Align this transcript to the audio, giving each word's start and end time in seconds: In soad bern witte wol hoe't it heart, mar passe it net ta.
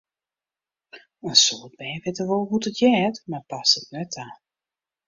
In 1.27 1.35
soad 1.43 1.71
bern 1.77 2.01
witte 2.03 2.23
wol 2.29 2.45
hoe't 2.49 2.69
it 2.71 2.79
heart, 2.83 3.15
mar 3.29 3.45
passe 3.51 3.77
it 3.81 3.87
net 3.93 4.09
ta. 4.15 4.27